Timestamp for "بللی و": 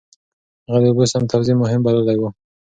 1.85-2.23